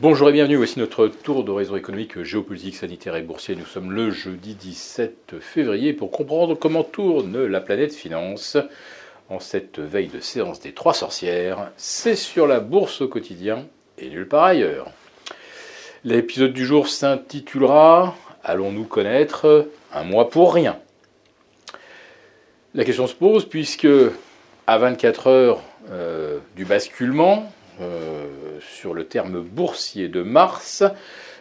[0.00, 3.56] Bonjour et bienvenue, voici notre tour d'horizon économique, géopolitique, sanitaire et boursier.
[3.56, 8.56] Nous sommes le jeudi 17 février pour comprendre comment tourne la planète finance
[9.28, 11.72] en cette veille de séance des trois sorcières.
[11.76, 13.66] C'est sur la bourse au quotidien
[13.98, 14.92] et nulle part ailleurs.
[16.04, 20.78] L'épisode du jour s'intitulera Allons-nous connaître un mois pour rien?
[22.72, 23.88] La question se pose puisque
[24.68, 25.60] à 24 heures
[25.90, 27.50] euh, du basculement,
[27.80, 28.26] euh,
[28.60, 30.82] sur le terme boursier de mars,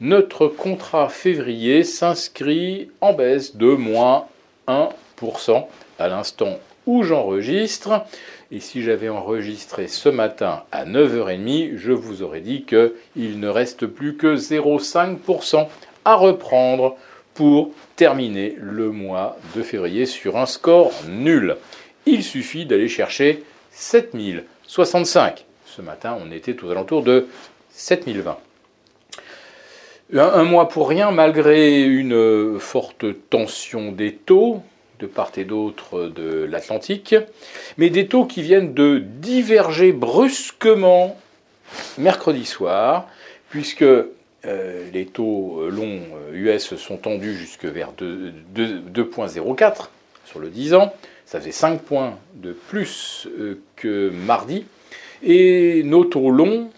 [0.00, 4.26] notre contrat février s'inscrit en baisse de moins
[4.66, 5.66] 1%
[5.98, 8.04] à l'instant où j'enregistre.
[8.50, 13.86] Et si j'avais enregistré ce matin à 9h30, je vous aurais dit qu'il ne reste
[13.86, 15.68] plus que 0,5%
[16.04, 16.96] à reprendre
[17.34, 21.56] pour terminer le mois de février sur un score nul.
[22.06, 25.44] Il suffit d'aller chercher 7065.
[25.70, 27.28] Ce matin, on était aux alentours de
[27.70, 28.38] 7020.
[30.14, 34.62] Un, mois pour rien, malgré une forte tension des taux
[34.98, 37.14] de part et d'autre de l'Atlantique,
[37.78, 41.16] mais des taux qui viennent de diverger brusquement
[41.98, 43.06] mercredi soir,
[43.48, 44.10] puisque euh,
[44.92, 49.88] les taux longs US sont tendus jusque vers 2,04
[50.24, 50.92] sur le 10 ans.
[51.26, 54.66] Ça faisait 5 points de plus euh, que mardi.
[55.22, 56.70] Et nos taux longs,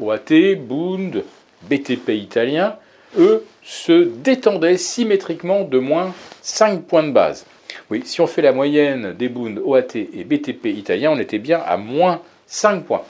[0.00, 1.22] OAT, Bund,
[1.68, 2.76] BTP italien,
[3.18, 7.46] eux, se détendaient symétriquement de moins 5 points de base.
[7.90, 11.60] Oui, si on fait la moyenne des Bund, OAT et BTP italien, on était bien
[11.64, 13.02] à moins 5 points.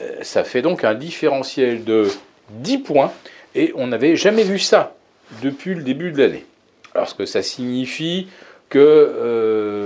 [0.00, 2.08] Euh, ça fait donc un différentiel de
[2.50, 3.12] 10 points
[3.54, 4.94] et on n'avait jamais vu ça
[5.42, 6.44] depuis le début de l'année.
[6.94, 8.28] Alors ce que ça signifie
[8.68, 9.84] que euh,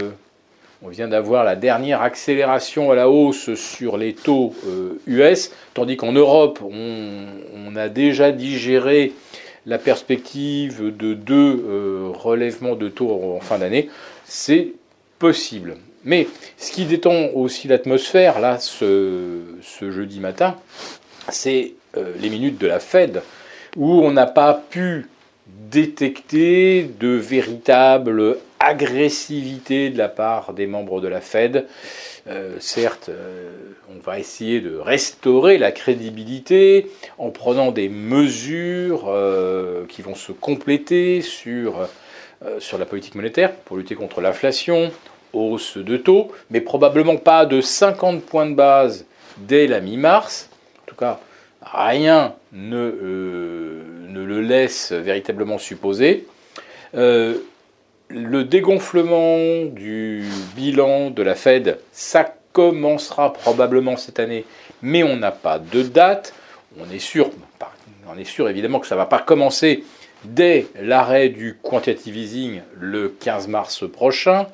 [0.83, 4.55] on vient d'avoir la dernière accélération à la hausse sur les taux
[5.07, 9.13] US, euh, tandis qu'en Europe, on, a déjà digéré
[9.67, 13.89] la perspective de deux euh, relèvements de taux en fin d'année.
[14.25, 14.73] C'est
[15.19, 15.77] possible.
[16.05, 19.43] Mais ce qui détend aussi l'atmosphère, là, ce,
[19.81, 20.57] jeudi matin,
[21.29, 23.23] c'est euh, les minutes de la Fed,
[23.77, 25.07] où on n'a pas pu
[25.49, 31.67] détecter de véritables agressivité de la part des membres de la Fed.
[32.27, 33.51] Euh, certes, euh,
[33.89, 40.33] on va essayer de restaurer la crédibilité en prenant des mesures euh, qui vont se
[40.33, 41.89] compléter sur,
[42.59, 44.91] sur la politique monétaire pour lutter contre l'inflation,
[45.33, 49.07] hausse de taux, mais probablement pas de 50 points de base
[49.39, 50.51] dès la mi-mars.
[50.83, 51.21] En tout cas,
[51.63, 53.98] rien ne, ne
[54.29, 56.27] le laisse véritablement supposer
[58.11, 60.25] le dégonflement du
[60.57, 64.45] bilan de la Fed, ça commencera probablement cette année,
[64.83, 66.35] mais on n'a pas de date.
[66.79, 67.31] On est sûr,
[68.09, 69.85] on est sûr évidemment que ça ne va pas commencer
[70.25, 74.47] dès l'arrêt du quantitative easing le 15 mars prochain.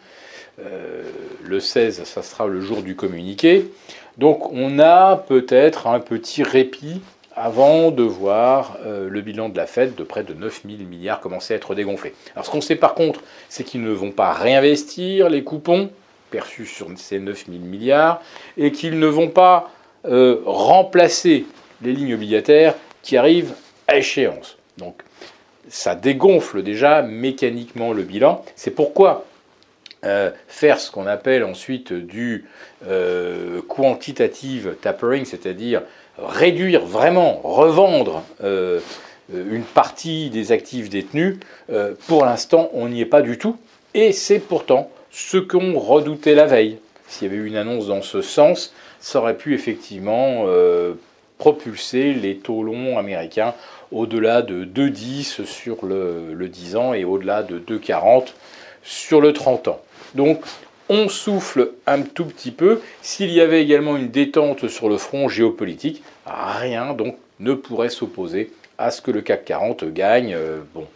[0.60, 1.02] Euh,
[1.42, 3.70] le 16, ça sera le jour du communiqué.
[4.18, 7.00] Donc on a peut-être un petit répit
[7.36, 11.20] avant de voir euh, le bilan de la Fed de près de 9 000 milliards
[11.20, 12.14] commencer à être dégonflé.
[12.34, 15.90] Alors ce qu'on sait par contre, c'est qu'ils ne vont pas réinvestir les coupons
[16.30, 18.22] perçus sur ces 9 000 milliards
[18.56, 19.70] et qu'ils ne vont pas
[20.06, 21.46] euh, remplacer
[21.82, 23.54] les lignes obligataires qui arrivent
[23.88, 24.56] à échéance.
[24.78, 25.02] Donc
[25.68, 28.44] ça dégonfle déjà mécaniquement le bilan.
[28.54, 29.24] C'est pourquoi
[30.04, 32.44] euh, faire ce qu'on appelle ensuite du
[33.66, 35.80] quantitative tapering, c'est-à-dire
[36.18, 38.80] réduire vraiment, revendre euh,
[39.32, 41.38] une partie des actifs détenus,
[41.70, 43.56] euh, pour l'instant, on n'y est pas du tout.
[43.94, 46.78] Et c'est pourtant ce qu'on redoutait la veille.
[47.08, 50.94] S'il y avait eu une annonce dans ce sens, ça aurait pu effectivement euh,
[51.38, 53.54] propulser les taux longs américains
[53.92, 58.28] au-delà de 2,10 sur le, le 10 ans et au-delà de 2,40
[58.82, 59.80] sur le 30 ans.
[60.14, 60.40] Donc
[60.88, 62.80] on souffle un tout petit peu.
[63.02, 68.52] S'il y avait également une détente sur le front géopolitique, rien donc ne pourrait s'opposer
[68.78, 70.86] à ce que le CAC 40 gagne euh, bon,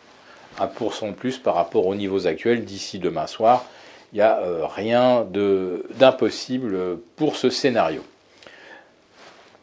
[0.59, 3.65] 1% de plus par rapport aux niveaux actuels d'ici demain soir.
[4.13, 5.27] Il n'y a euh, rien
[5.99, 8.03] d'impossible pour ce scénario.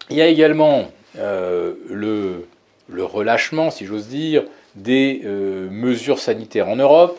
[0.10, 2.48] Il y a également euh, le,
[2.88, 4.44] le, relâchement, si j'ose dire,
[4.76, 7.18] des mesures sanitaires en Europe.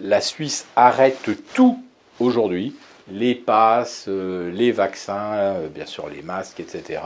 [0.00, 1.82] La Suisse arrête tout
[2.20, 2.74] aujourd'hui,
[3.12, 7.00] les passes, euh, les vaccins, euh, bien sûr les masques, etc.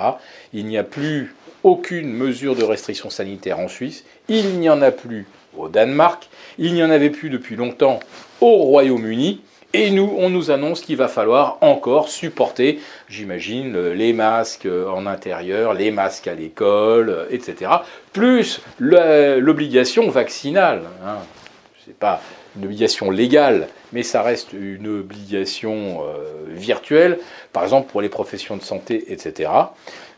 [0.52, 4.90] Il n'y a plus aucune mesure de restriction sanitaire en Suisse, il n'y en a
[4.90, 5.26] plus
[5.56, 6.28] au Danemark,
[6.58, 8.00] il n'y en avait plus depuis longtemps
[8.40, 9.40] au Royaume-Uni,
[9.76, 12.78] Et nous, on nous annonce qu'il va falloir encore supporter,
[13.08, 17.72] j'imagine, les masques en intérieur, les masques à l'école, etc.
[18.12, 20.82] Plus l'obligation vaccinale.
[21.04, 21.16] Hein.
[21.82, 22.20] Ce n'est pas
[22.56, 27.18] une obligation légale, mais ça reste une obligation euh, virtuelle,
[27.52, 29.50] par exemple pour les professions de santé, etc.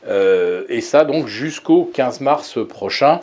[0.08, 3.20] Euh, et ça donc jusqu'au 15 mars prochain.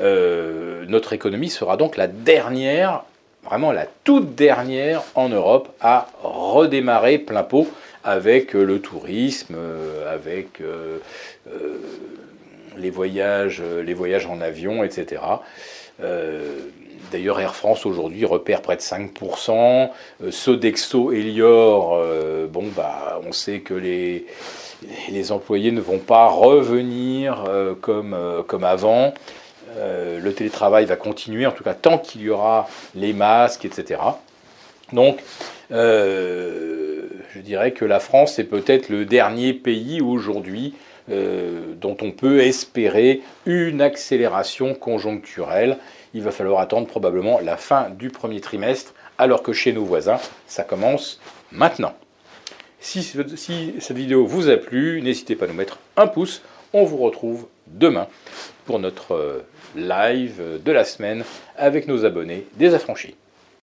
[0.00, 3.04] Euh, notre économie sera donc la dernière
[3.44, 7.68] vraiment la toute dernière en Europe à redémarrer plein pot
[8.02, 9.54] avec le tourisme,
[10.10, 10.62] avec
[12.76, 15.20] les, voyages, les voyages en avion, etc.
[17.14, 19.90] D'ailleurs, Air France aujourd'hui repère près de 5%.
[20.30, 22.02] Sodexo, Elior,
[22.48, 24.26] bon, bah, on sait que les,
[25.30, 27.44] employés ne vont pas revenir
[27.80, 28.16] comme,
[28.48, 29.14] comme avant.
[29.76, 34.00] Euh, le télétravail va continuer, en tout cas tant qu'il y aura les masques, etc.
[34.92, 35.20] Donc,
[35.72, 40.74] euh, je dirais que la France est peut-être le dernier pays aujourd'hui
[41.10, 45.78] euh, dont on peut espérer une accélération conjoncturelle.
[46.14, 50.20] Il va falloir attendre probablement la fin du premier trimestre, alors que chez nos voisins,
[50.46, 51.20] ça commence
[51.52, 51.94] maintenant.
[52.80, 56.42] Si, cette vidéo vous a plu, n'hésitez pas à nous mettre un pouce.
[56.72, 58.06] On vous retrouve demain
[58.66, 59.44] pour notre
[59.74, 61.24] live de la semaine
[61.56, 63.16] avec nos abonnés des affranchis.